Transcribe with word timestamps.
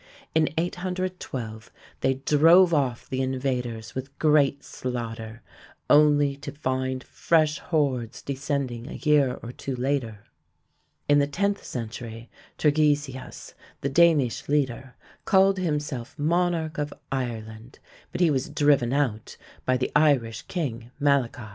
In 0.33 0.49
812 0.57 1.69
they 1.99 2.15
drove 2.15 2.73
off 2.73 3.07
the 3.07 3.21
invaders 3.21 3.93
with 3.93 4.17
great 4.17 4.63
slaughter, 4.63 5.43
only 5.91 6.35
to 6.37 6.51
find 6.51 7.03
fresh 7.03 7.59
hordes 7.59 8.23
descending 8.23 8.89
a 8.89 8.93
year 8.93 9.37
or 9.43 9.51
two 9.51 9.75
later. 9.75 10.23
In 11.07 11.19
the 11.19 11.27
tenth 11.27 11.63
century, 11.63 12.31
Turgesius, 12.57 13.53
the 13.81 13.89
Danish 13.89 14.49
leader, 14.49 14.95
called 15.25 15.59
himself 15.59 16.17
monarch 16.17 16.79
of 16.79 16.95
Ireland, 17.11 17.77
but 18.11 18.21
he 18.21 18.31
was 18.31 18.49
driven 18.49 18.93
out 18.93 19.37
by 19.67 19.77
the 19.77 19.91
Irish 19.95 20.41
king, 20.47 20.89
Malachi. 20.99 21.49